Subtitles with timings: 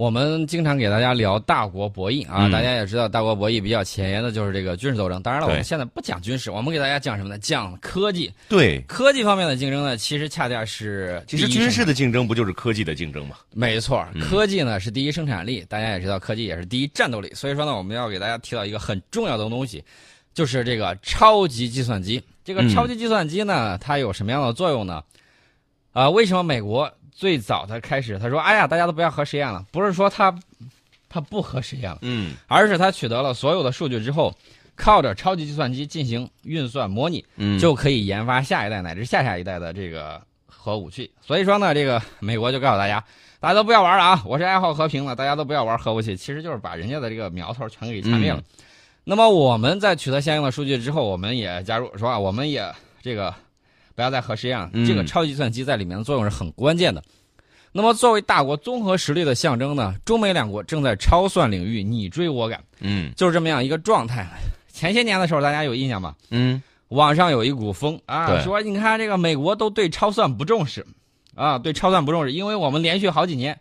[0.00, 5.22] 我们经常给大家聊大国博弈啊，嗯大家也知道，大国博弈比较前沿的就是这个军事斗争。
[5.22, 7.38] 当然了，我们现在不讲军事，我们给大家讲什么呢？
[7.38, 8.32] 讲科技。
[8.48, 13.36] 对，科技方面的竞争呢，其实恰恰是其实军事的竞争不就是科技的竞争吗？
[13.52, 17.30] 没错，嗯科技呢是第一生产力，大家也知道，科技也是第一战斗力。
[17.34, 19.84] 所以说呢，我们要给大家提到一个很重要的东西，
[20.32, 22.22] 就是这个超级计算机。
[22.42, 25.02] 这个嗯超级计算机呢，它有什么样的作用呢？
[25.92, 26.90] 啊、为什么美国
[27.20, 30.34] 最早他开始他说，哎呀，大家都不要核实验了，不是说他
[31.06, 34.34] 他不核实验了，嗯而是他取得了所有的数据之后，
[34.74, 41.12] 靠着超级计算机进行运算模拟，嗯，就可以研发下一代乃至下下一代的这个核武器。
[41.20, 43.04] 所以说呢，这个美国就告诉大家，
[43.38, 44.22] 大家都不要玩了啊！
[44.24, 48.38] 我是爱好和平的，大家都不要玩核武器，其实就是把人家的这个苗头全给掐灭了。
[48.38, 48.44] 嗯
[49.02, 52.18] 那么我们在取得相应的数据之后，我们也加入，是吧？
[52.18, 52.64] 我们也
[53.02, 53.34] 这个
[54.00, 54.70] 不要再核实验了。
[54.72, 57.02] 嗯这个超级计算机在里面的作用是很关键的。
[57.70, 64.26] 那么作为大国综合实力的象征呢，中美两国正在超算领域你追我赶，嗯就是这么样一个状态。
[64.72, 66.16] 前些年的时候，大家有印象吧？
[66.30, 70.84] 嗯网上有一股风啊，说你看这个美国都对超算不重视，
[71.34, 73.60] 啊，对超算不重视，因为我们连续好几年，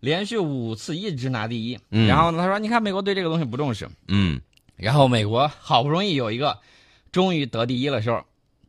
[0.00, 1.78] 连续五次一直拿第一。
[1.90, 4.38] 嗯然后呢，他说你看美国对这个东西不重视，嗯
[4.76, 6.56] 然后美国好不容易有一个
[7.10, 8.22] 终于得第一的时候，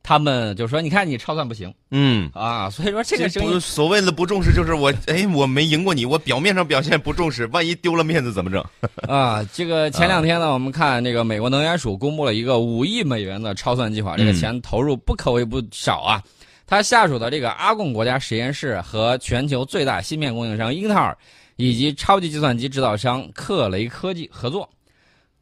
[0.09, 2.31] 他们就说你看你超算不行嗯。
[2.33, 8.65] 啊，所以说这个声不音所谓的不重视，就是我哎，我没赢过你，我表面上表现不重视，万一丢了面子怎么整？
[9.07, 16.23] 啊，这个前两天呢，我们看这个美国能源署公布了一个五亿美元的超算计划，这个嗯钱投入不可谓不少啊。
[16.65, 21.15] 他下属的这个阿贡国家实验室和全球最大芯片供应商英特尔
[21.55, 24.67] 以及超级计算机制造商克雷科技合作，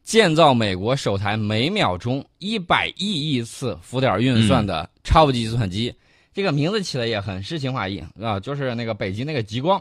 [0.08, 5.94] 建造美国首台每秒钟一百亿亿次浮点运算的超级计算机。
[6.32, 9.78] 这个名字起的也很诗情画意啊，就是那个北极那个极光，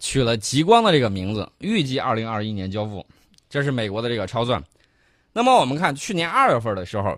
[0.00, 3.06] 取了极光的这个名字，预计二零二一年交付。
[3.48, 4.60] 这是美国的这个超算。
[5.32, 7.16] 那么我们看去年二月份的时候，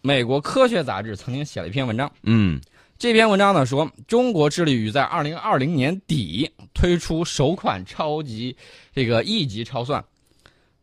[0.00, 2.60] 美国科学杂志曾经写了一篇文章，嗯
[2.98, 8.56] 这篇文章呢说，中国致力于在二零二零年底推出首款超级
[8.92, 10.04] 这个亿级超算。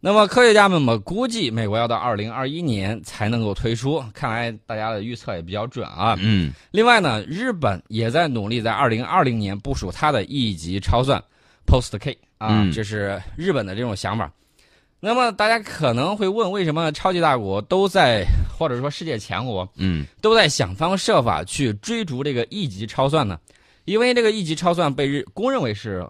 [0.04, 6.18] 那么科学家们嘛估计美国要到二零二一年才能够推出，看来大家的预测也比较准啊。
[6.20, 11.24] 嗯另外呢，日本也在努力在二零二零年部署它的亿级超算
[11.68, 14.32] Post K 啊，嗯这是日本的这种想法。
[15.00, 18.26] 那么大家可能会问，为什么超级大国都在，
[18.58, 23.40] 或者说世界强国嗯都在想方设法去追逐这个亿级超算呢？
[23.86, 26.08] 因为这个亿级超算被日公认为是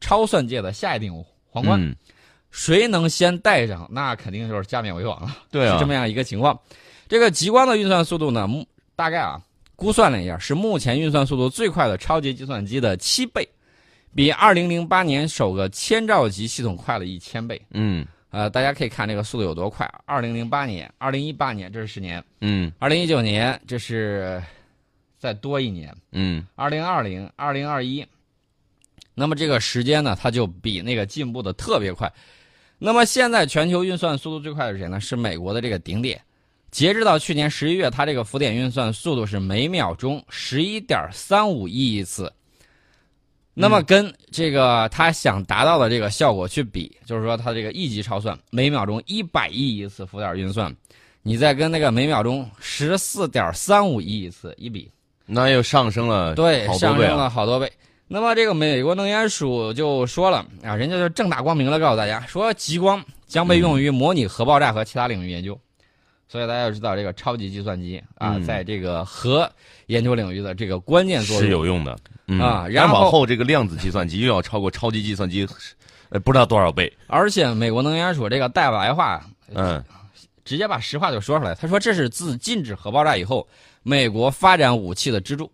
[0.00, 1.12] 超算界的下一顶
[1.46, 1.94] 皇冠，嗯，
[2.54, 5.36] 谁能先带上，那肯定就是加冕为王了。
[5.50, 6.56] 对啊是这，么样一个情况。
[7.08, 9.42] 这个极光的运算速度呢，目大概啊
[9.74, 13.46] 估算了一下，是目前运算速度最快的超级计算机的七倍，
[14.14, 17.60] 比2008年首个千兆级系统快了一千倍。
[17.72, 19.92] 嗯呃，大家可以看这个速度有多快。
[20.06, 24.40] 二零零八年、二零一八年这是十年嗯二零一九年这是
[25.18, 28.06] 再多一年嗯二零二零、二零二一。
[29.12, 32.12] 那么这个时间呢，它就比那个进步的特别快。
[32.84, 35.00] 那么现在全球运算速度最快的是谁呢？
[35.00, 36.20] 是美国的这个顶点。
[36.70, 42.30] 截止到去年十一月，它这个浮点运算速度是每秒钟十一点三五亿亿次。
[43.54, 50.70] 那么跟这个它想达到的这个效果去比，就是说它这个一级超算每秒钟一百亿亿次浮点运算，
[51.22, 54.90] 你再跟那个每秒钟十四点三五亿亿次一比，
[55.24, 57.16] 那又上升了对，上升。
[57.16, 57.72] 了好多倍。
[58.06, 65.58] 那么这个美国能源署就说了啊，人家就正大光明的告诉大家说，极光将被用于模拟核爆炸和其他领域研究。
[66.28, 69.50] 所以大家要知道，这个超级计算机啊，嗯在这个核
[69.86, 71.60] 研究领域的这个关键作用是用。
[71.60, 75.46] 有用的嗯啊然后但往后这个量子计算机又要超过超级计算机，
[76.08, 76.92] 呃，不知道多少倍。
[77.06, 79.82] 而且美国能源署这个带白话，嗯
[80.44, 81.54] 直接把实话就说出来。
[81.54, 83.46] 他说这是自禁止核爆炸以后，
[83.82, 85.50] 美国发展武器的支柱，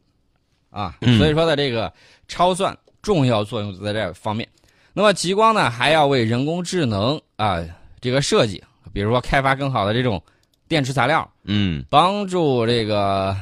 [0.71, 1.93] 啊，嗯所以说的这个
[2.29, 4.49] 超算重要作用就在这方面。
[4.93, 7.63] 那么极光呢，还要为人工智能啊
[8.01, 8.63] 这个设计，
[8.93, 10.23] 比如说开发更好的这种
[10.67, 13.37] 电池材料，嗯帮助这个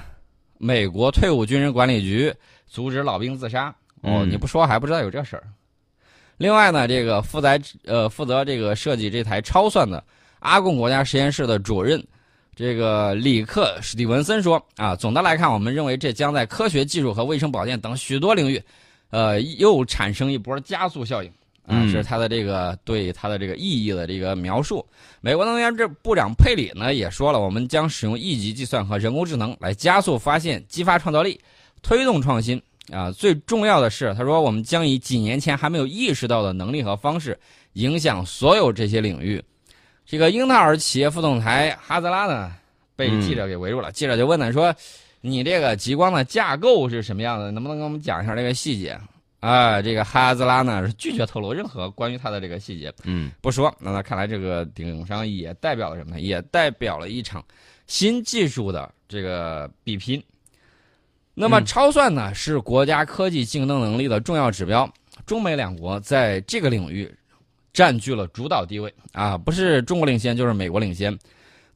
[0.58, 2.35] 美国退伍军人管理局
[2.67, 3.69] 阻止老兵自杀。
[4.02, 5.44] 哦，嗯你不说还不知道有这事儿。
[6.37, 10.05] 另外呢，这个负责呃负责这个设计这台超算的
[10.38, 12.00] 阿贡国家实验室的主任，
[12.58, 18.60] 这个里克史蒂文森说啊，总的来看，我们认为这将在科学技术和卫生保健等许多领域，
[19.10, 21.31] 呃，又产生一波加速效应。
[21.62, 24.84] 啊，嗯这是他的这个对他的这个意义的这个描述。
[25.20, 31.40] 美国能源这部长佩里呢也说了，我们将使用一级计算和人工智能来加速发现、激发创造力、
[31.81, 37.38] 推动创新啊，最重要的是，他说我们将以几年前还没有意识到的能力和方式，
[37.75, 39.40] 影响所有这些领域。
[40.08, 42.50] 这个英特尔企业副总裁哈泽拉呢，
[42.96, 43.93] 被记者给围住了。
[43.93, 44.75] 记者就问他说
[45.20, 47.50] ：“你这个极光的架构是什么样的？
[47.50, 48.99] 能不能给我们讲一下这个细节？”
[49.40, 53.72] 啊，这个哈兹拉呢是拒绝透露任何关于他的这个细节，嗯，不说。
[53.78, 56.20] 那那看来这个顶上也代表了什么呢？
[56.22, 57.44] 也代表了一场
[57.87, 60.20] 新技术的这个比拼。
[61.34, 64.90] 那么超算呢是国家科技竞争能力的重要指标，
[65.26, 67.14] 中美两国在这个领域
[67.78, 71.16] 占据了主导地位啊，不是中国领先就是美国领先。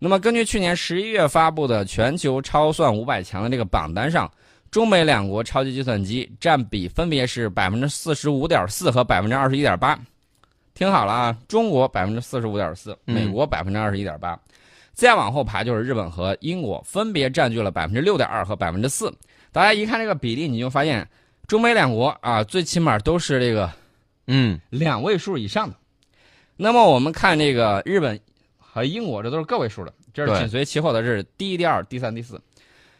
[0.00, 4.28] 那么根据去年十一月发布的全球超算五百强的这个榜单上。
[4.72, 9.96] 中美两国超级计算机占比分别是百分之四十五点四和百分之二十一点八，
[10.72, 14.36] 听好了啊，中国百分之四十五点四，美国百分之二十一点八，
[14.94, 19.12] 再往后排就是日本和英国，分别占据了百分之六点二和百分之四。
[19.52, 21.06] 大家一看这个比例，你就发现
[21.46, 23.70] 中美两国啊，最起码都是这个，
[24.26, 25.76] 嗯，两位数以上的。
[26.56, 28.18] 那么我们看这个日本
[28.58, 32.40] 和英国，这都是个位数的，这是紧随其后的，是第一、第二、第三、第四。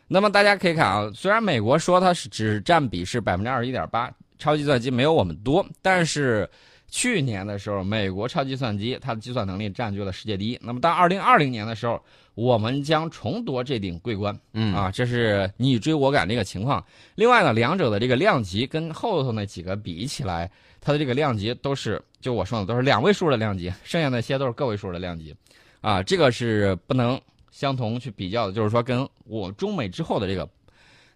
[0.08, 6.48] 那么大家可以看啊，虽然美国说它是只占比是百分之二十一点八，超计算机没有我们多，但是
[6.88, 10.58] 去年的时候，美国超计算机它的计算能力占据了世界第一。
[10.60, 11.98] 那么到二零二零年的时候，
[12.34, 14.38] 我们将重夺这顶桂冠。
[14.52, 16.84] 嗯啊，这是你追我赶这个情况。
[17.14, 20.50] 另外呢，两者的这个量级跟后头那几个比起来，
[20.82, 25.34] 它的这个量级都是就我说的都是两位数的量级，剩下那些都是个位数的量级。
[25.80, 27.18] 啊，这个是不能。
[27.54, 30.48] 相同去比较的，就是说跟我中美之后的这个，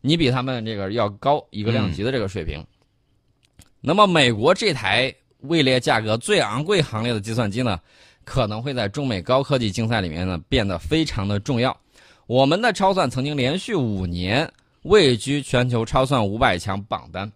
[0.02, 2.62] 你比他们这个要高一个量级的这个水平。
[3.80, 7.80] 那么美国这台位列价格最昂贵行列的计算机呢，
[8.22, 11.74] 可能会在中美高科技竞赛里面呢变得非常的重要。
[12.26, 14.46] 我们的超算曾经连续五年
[14.82, 17.32] 位居全球超算五百强榜单，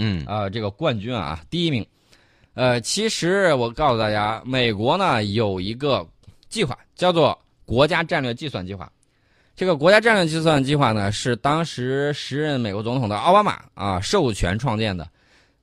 [0.00, 1.86] 嗯啊，这个冠军啊第一名。
[2.54, 6.04] 呃，其实我告诉大家，美国呢有一个
[6.48, 7.38] 计划叫做。
[7.70, 8.90] 国家战略计算计划，
[9.54, 15.08] 这个国家战略计算计划呢，是当时时任美国总统的奥巴马啊授权创建的。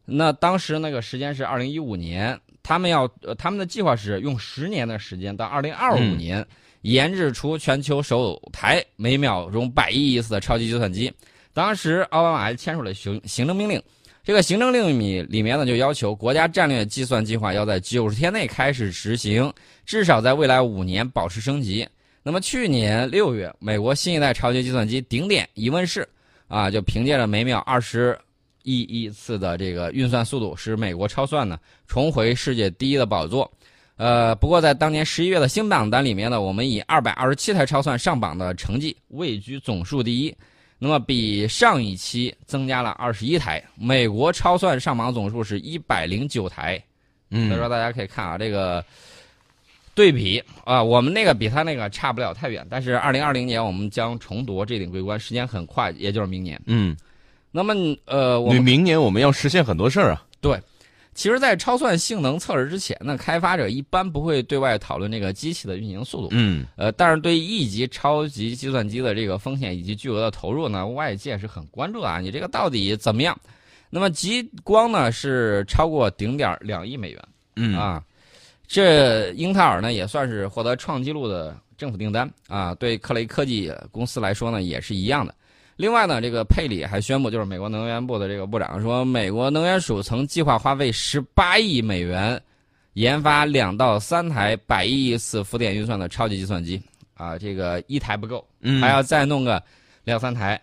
[0.05, 6.47] 那当时那个时间是二零一五年，他们要呃他们的计划是用十年的时间到二零二五年
[6.83, 11.11] 研制出全球首台每秒钟百亿亿次的超级计算机。
[11.53, 13.83] 当时奥巴马还签署了行行政命令，
[14.27, 19.49] 这个行政令里里面呢就要求国家战略计算计划要在九十天内开始实行，
[19.85, 21.87] 至少在未来五年保持升级。
[22.23, 26.05] 那么去年六月，美国新一代超级计算机顶点一问世，
[26.49, 28.19] 啊，就凭借着每秒二十
[28.63, 31.57] 亿亿次的这个运算速度，使美国超算呢
[31.87, 33.49] 重回世界第一的宝座。
[33.95, 40.35] 呃，不过在当年十一月的新榜单里面呢，我们以二百二十七台超算上榜的成绩位居总数第一，
[40.79, 43.63] 那么比上一期增加了二十一台。
[43.75, 46.81] 美国超算上榜总数是一百零九台，
[47.29, 48.83] 嗯，所以说大家可以看啊，这个。
[49.95, 56.61] 对比啊，我们那个比他那个差不了太远，但是二零二零年我们将重夺这顶桂冠，时间很快，也就是明年。
[56.67, 56.95] 嗯，
[57.49, 57.73] 那么
[58.05, 60.23] 呃，我们明年我们要实现很多事儿啊。
[60.39, 60.61] 对，
[61.17, 66.27] 其实，在超算性能测试之前呢，开发者一般不会对外讨论这个机器的运行速度。
[66.29, 72.19] 嗯，呃，但是对于一级超级计算机的这个风险以及巨额的投入呢，外界是很关注的啊。
[72.19, 73.35] 你这个到底怎么样？
[73.89, 77.23] 那么极光呢是超过顶点两亿美元。
[77.55, 78.03] 嗯啊。
[78.67, 85.33] 这英特尔呢也算是获得创纪录的政府订单啊，对克雷科技公司来说呢也是一样的。
[85.77, 92.41] 另外呢，这个佩里还宣布，就是美国能源部的这个部长说，美国能源署曾计划花费十八亿美元
[92.93, 96.81] 研发两到三台百亿亿次浮点运算的超级计算机
[97.13, 98.43] 啊，这个一台不够，
[98.81, 99.61] 还要再弄个
[100.03, 100.59] 两三台，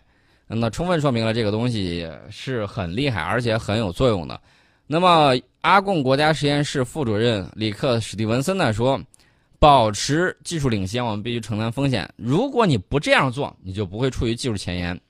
[0.48, 4.40] 那充分说明了这个东西是很厉害，而且很有作用的。
[4.84, 9.00] 那么，阿贡国家实验室副主任里克史蒂文森呢说
[9.64, 12.06] ：“保持技术领先，我们必须承担风险。
[12.16, 15.00] 如果你不这样做，你就不会处于技术前沿。”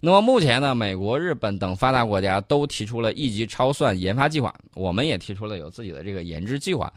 [0.00, 6.90] 那么目前呢，美国、日本等发达国家都提出了一级超算研发计划，我们也提出了有自己的这个研制计划。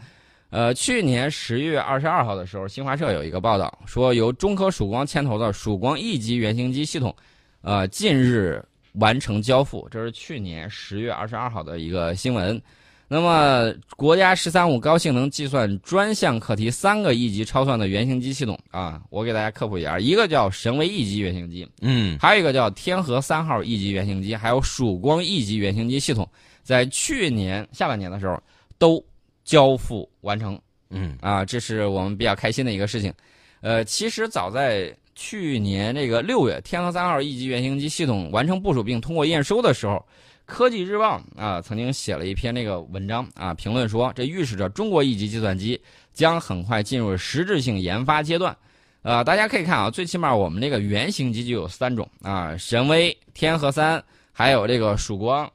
[0.52, 7.14] 呃，去年十月二十二号的时候，新华社有一个报道说，由中科曙光牵头的曙光一级原型机系统，
[7.60, 8.64] 呃，近日。
[9.00, 12.62] 完成交付，这是去年十月二十二号的一个新闻。
[13.08, 26.28] 那么，国家“十三五”高性能计算专项课题三个一级超算的原型机系统啊，我给大家科普一下：一个叫神威一级原型机，嗯，还有一个叫天河三号一级原型机，还有曙光一级原型机系统，
[26.64, 28.42] 在去年下半年的时候
[28.80, 29.04] 都
[29.44, 30.60] 交付完成，
[30.90, 33.14] 嗯，啊，这是我们比较开心的一个事情。
[33.62, 40.04] 呃，其实早在去年这个六月，天河三号一级原型机系统完成部署并通过验收的时候，
[40.46, 45.82] 科技日报啊曾经写了一篇那个文章啊，评论说这预示着中国一级计算机
[46.14, 48.56] 将很快进入实质性研发阶段。
[49.02, 55.48] 呃，大家可以看啊，最起码我们这个原型机就有三种啊，神威、天河三，还有这个曙光，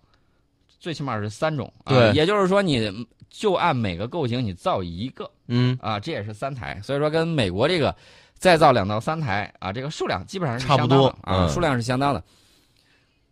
[0.79, 1.73] 最起码是三种。
[1.83, 6.81] 啊、对也就是说，你就按每个构型你造一个嗯，啊，这也是三台。
[6.81, 7.93] 所以说，跟美国这个
[8.35, 12.23] 再造两到三台啊，这个数量基本上是差不相当的多啊，嗯数量是相当的。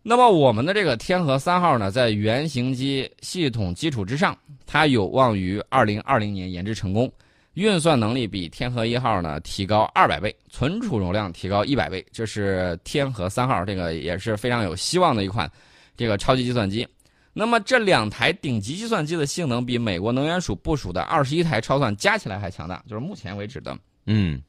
[0.01, 7.11] 那么我们的这个天河三号呢，在原型机系统基础之上，它有望于二零二零年研制成功。
[7.55, 15.51] 运算能力比天河一号呢提高二百倍，存储容量提高一百倍，这是天河三号，这个也是非常有希望的一款
[15.97, 16.87] 这个超级计算机。
[17.33, 23.77] 那么这两台顶级计算机的性能比美国能源署部署的二十一台超算加起来还强大，就是目前为止的。
[24.05, 24.41] 嗯，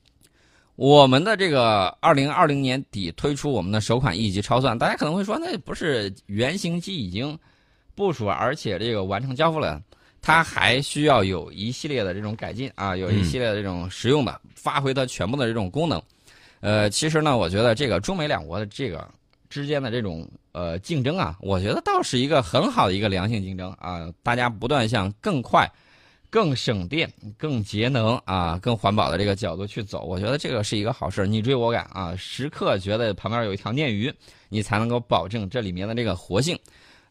[0.81, 7.39] 我们的这个二零二零年底推出我们的首款一级超算，大家可能会说，那不是原型机已经
[7.95, 9.79] 部署，而且这个完成交付了，
[10.23, 16.01] 它还需要有一系列的这种改进啊，有一系列的这种实用的，发挥它全部的这种功能。
[16.61, 19.07] 呃，其实呢，我觉得这个中美两国的这个
[19.51, 25.71] 之间的这种呃竞争啊，我觉得倒是一个很好的一个良性竞争啊，大家不断向更快。
[26.31, 31.27] 更省电、更节能啊、更环保的这个角度去走，我觉得这个是一个好事。
[31.27, 34.13] 你追我赶啊，时刻觉得旁边有一条鲶鱼，
[34.49, 36.57] 你才能够保证这里面的这个活性。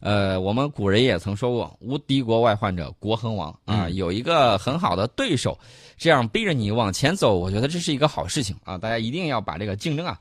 [0.00, 5.58] 呃，我们古人也曾说过“无敌国外患者，国恒亡”啊，有一个很好的对手，
[5.98, 8.78] 这样逼着你往前走，我觉得这是一个好事情啊。
[8.78, 10.18] 大家一定要把这个竞争啊，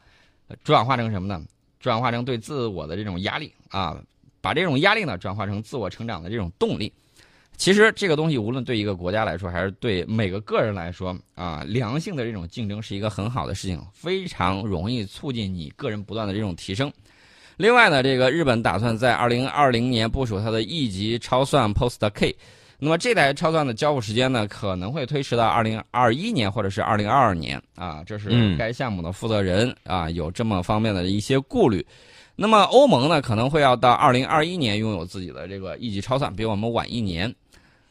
[0.66, 1.42] 转化成什么呢？
[1.80, 3.98] 转化成对自我的这种压力啊，
[4.42, 6.92] 把这种压力呢转化成自我成长的这种动力。
[7.60, 16.90] 其实这个东西，无论对一个国家来说，还是对每个个人来说，啊，良性的这种竞争是一个很好的事情，非常容易促进你个人不断的这种提升。
[17.58, 22.34] 另外呢，这个日本打算在二零二零年部署它的 E 级超算 Post K，
[22.80, 31.86] 那么这台超算的交付时间呢，可能会推迟到二零二一年或者是二零二二年啊，这是嗯该项目的负责人啊有这么方面的一些顾虑。
[32.38, 37.36] 那么欧盟呢，可能会要到二零二一年拥有自己的这个 E 级超算，比我们晚一年。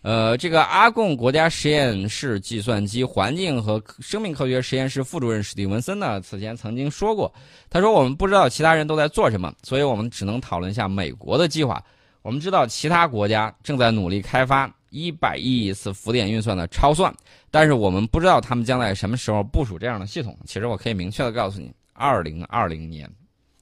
[0.02, 7.32] 呃，这个阿贡国家实验室计算机环境和生命科学实验室副主任史蒂文森呢，此前曾经说过，
[7.68, 11.82] 他说我们不知道其他人都在做什么，所以我们只能讨论一下美国的计划。
[12.22, 17.12] 我们知道其他国家正在努力开发一百亿次浮点运算的超算，
[17.50, 20.36] 但是我们不知道他们将在什么时候部署这样的系统。
[20.44, 23.10] 其实我可以明确的告诉你，二零二零年。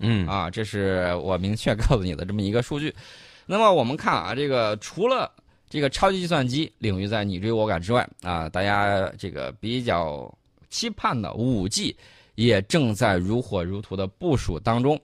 [0.00, 2.95] 嗯啊，这是我明确告诉你的这么一个数据。
[3.47, 5.31] 那么我们看啊，这个除了
[5.69, 10.33] 这个超级计算机领域在你追我赶之外啊，大家这个比较
[10.71, 11.97] 期盼的五 G
[12.37, 14.99] 也正在如火如荼的部署当中。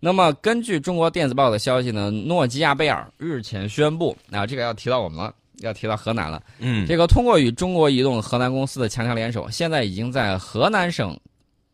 [0.00, 6.42] 那么根据中国电子报的消息呢，诺基亚贝尔日前宣布啊，这个要提到我们了，要提到河南了。
[6.58, 11.18] 嗯，这个通过与中国移动河南公司的强强联手，现在已经在河南省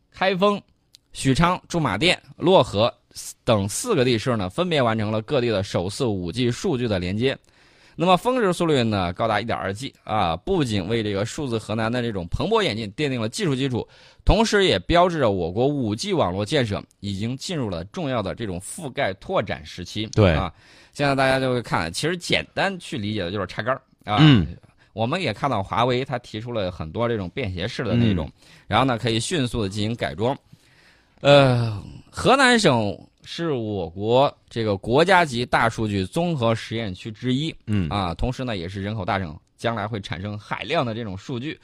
[0.09, 0.61] 开封、
[1.11, 2.93] 许昌、驻马店、漯河
[3.43, 7.37] 等四个地市呢，分别完成了各地的首次 5G 数据的连接。
[7.95, 13.87] 那么峰值速率呢高达一点二 G 啊，不仅为这个数字河南的这种蓬勃演进奠定了技术基础，
[14.25, 20.05] 同时也标志着我国 5G 网络建设已经进入了重要的这种覆盖拓展时期。
[20.07, 20.51] 对啊，
[20.93, 24.17] 现在大家就会看，其实简单去理解的就是插杆儿啊。
[24.21, 24.55] 嗯
[24.93, 28.29] 我们也看到华为它提出了很多这种便携式的那种，
[28.67, 30.37] 然后呢可以迅速的进行改装。
[31.21, 32.93] 呃，河南省
[33.23, 41.59] 是我国这个国家级大数据综合实验区之一嗯啊，同时呢也是人口大省，将来会产生海量的这种数据。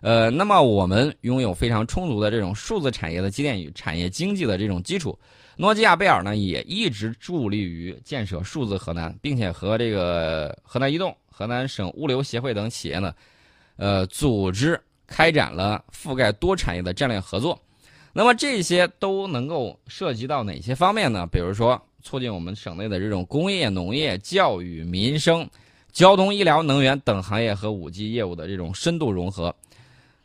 [0.00, 5.18] 呃，那么我们拥有非常充足的这种数字产业的积淀与产业经济的这种基础。
[5.56, 13.14] 诺基亚贝尔呢也一直助力于建设数字河南，并且和这个河南移动、河南省物流协会等企业呢，
[13.76, 17.58] 呃，组织开展了覆盖多产业的战略合作。
[18.16, 21.26] 那么这些都能够涉及到哪些方面呢？
[21.26, 25.46] 比如说，促进我们省内的这种工业、农业、教育、民生、
[25.90, 29.54] 交通、医疗、能源等行业和五 G 业务的这种深度融合。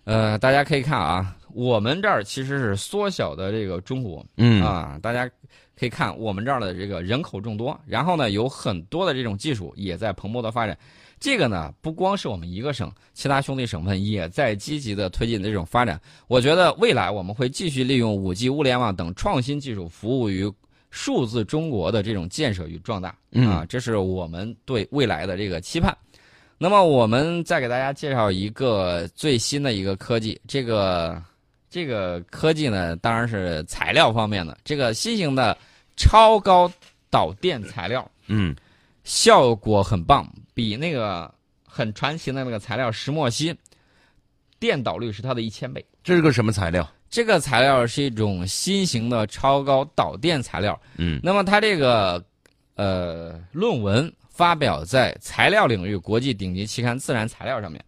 [0.03, 5.29] 呃，大家可以看啊，我们这儿其实是缩小的这个中国，嗯啊，大家
[5.79, 10.77] 可以看我们这儿的这个人口众多，然后呢，有很多的这种技术也在蓬勃的发展。
[11.21, 15.99] 这个呢，不光是我们一个省，其他兄弟省份也在积极的推进这种发展。
[16.27, 20.51] 我觉得未来我们会继续利用五 G、物联网等创新技术，服务于
[20.91, 23.15] 数字中国的这种建设与壮大。
[23.33, 25.95] 啊，这是我们对未来的这个期盼。
[26.57, 31.21] 那么我们再给大家介绍一个最新的一个科技，这个
[31.69, 34.57] 这个科技呢，当然是材料方面的。
[34.63, 35.57] 这个新型的
[35.99, 36.71] 超高
[37.09, 38.55] 导电材料嗯
[39.03, 41.31] 效果很棒，比那个
[41.67, 43.53] 很传奇的那个材料石墨烯，
[44.59, 45.85] 电导率是它的一千倍。
[46.03, 46.89] 这是个什么材料？
[47.09, 50.79] 这个材料是一种新型的超高导电材料。
[50.97, 52.23] 嗯那么它这个
[52.75, 57.83] 呃论文发表在材料领域国际顶级期刊《自然材料》上面，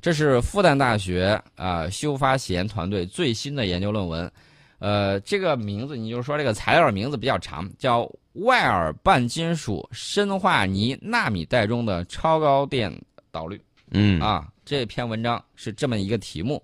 [0.00, 4.30] 这是复旦大学啊、修发贤团队最新的研究论文。
[4.78, 12.92] 呃，这个名字你就说这个材料的名字比较长，叫外尔半金属砷化铌纳米带中的超高电
[13.30, 13.60] 导率。
[13.90, 16.62] 嗯啊，这篇文章是这么一个题目。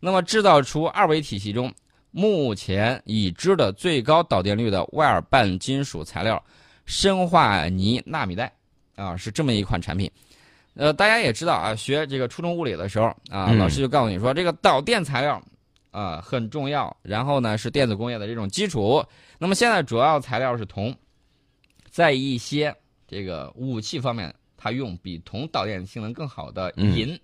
[0.00, 1.72] 那么制造出二维体系中
[2.10, 6.42] 目前已知的最高导电率的外尔半金属材料
[6.84, 8.52] 砷化铌纳米带
[8.96, 10.10] 啊，是这么一款产品。
[10.74, 15.40] 呃，大家也知道啊，学这个初中物理的时候啊，嗯老师就告诉你说，这个导电材料
[15.94, 19.04] 啊很重要，然后呢是电子工业的这种基础。
[19.38, 20.94] 那么现在主要材料是铜，
[21.88, 22.74] 在一些
[23.06, 27.18] 这个武器方面，它用比铜导电性能更好的银。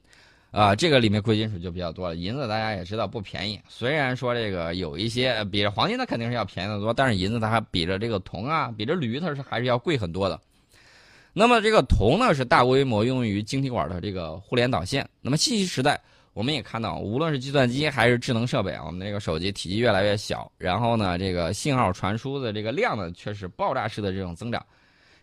[0.53, 2.17] 啊，这个里面贵金属就比较多了。
[2.17, 10.41] 银子大家也知道不便宜，虽然说这个有一些比着黄金它肯定是要便宜的多，但是银子它还比着这个铜啊，比着铝它是还是要贵很多的。
[11.33, 15.09] 那么这个铜呢是大规模用于晶体管的这个互联导线。
[15.21, 16.01] 那么信息时代，
[16.33, 24.65] 我们也看到，无论是计算机还是智能设备啊，我们这个手机体积越来越小，然后呢，这个信号传输的这个量呢却是爆炸式的这种增长。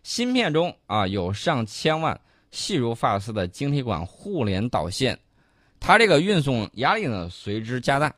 [0.04, 2.18] 芯片中啊有上千万
[2.52, 5.18] 细如发丝的晶体管互联导线，
[5.80, 8.14] 它这个运送压力呢随之加大，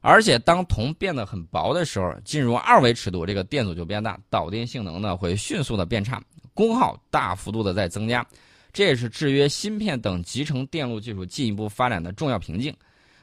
[0.00, 8.26] 而且当铜变得很薄的时候，进入二维尺度，这个电阻就变大，导电性能呢会迅速的变差，功耗大幅度的在增加，
[8.74, 12.74] 这也是制约芯片等集成电路技术进一步发展的重要瓶颈。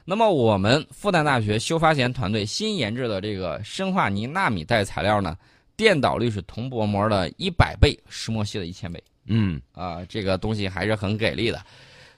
[0.04, 5.36] 那么我们复旦大学修发贤团队新研制的这个砷化铌纳米带材料呢，
[5.76, 9.00] 电导率是铜薄膜的一百倍，石墨烯的一千倍。
[9.26, 11.62] 嗯啊，这个东西还是很给力的。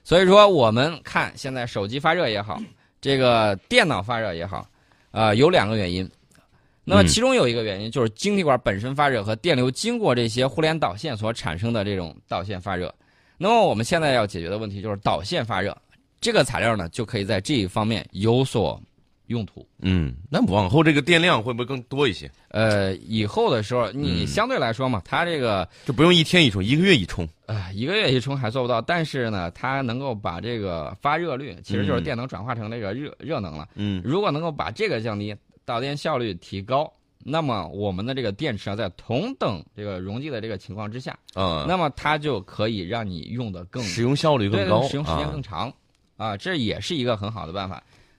[0.03, 2.59] 所以说，我们看现在手机发热也好，
[3.01, 4.67] 这个电脑发热也好，
[5.11, 6.09] 啊、有两个原因。
[6.83, 12.93] 那么嗯其中有一个原因就是晶体管本身发热和电流经过这些互联导线所产生的这种导线发热。
[13.37, 15.75] 那么我们现在要解决的问题就是导线发热，
[16.21, 18.81] 这个材料呢就可以在这一方面有所
[19.27, 19.67] 用途。
[19.79, 22.29] 嗯，那往后这个电量会不会更多一些？
[22.49, 27.27] 呃，以后的时候你嗯相对来说嘛，它这个就不用一天一充，一个月一充。
[27.45, 33.67] 啊，一个月一充还做不到，但是呢，它能够把这个发热率，其实就是嗯电能转化成这个热、热能了。
[33.75, 36.91] 嗯如果能够把这个降低，导电效率提高，
[37.27, 45.31] 那么我们的这个电池啊，在同等这个容积的这个情况之下，啊，那么它就可以让你用的更使用效率对更高，使用时间啊。
[45.31, 45.73] 更长。
[46.17, 47.83] 啊，这也是一个很好的办法。